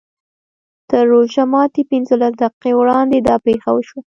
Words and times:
تر 0.89 1.03
روژه 1.13 1.43
ماتي 1.51 1.81
پینځلس 1.91 2.33
دقیقې 2.41 2.71
وړاندې 2.79 3.17
دا 3.27 3.35
پېښه 3.45 3.69
وشوه. 3.73 4.01